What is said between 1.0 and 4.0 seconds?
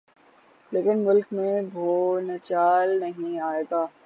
ملک میں بھونچال نہیں آئے گا۔